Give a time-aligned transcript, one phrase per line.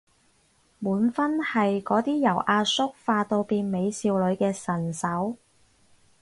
[0.79, 5.37] 滿分係嗰啲由阿叔化到變美少女嘅神手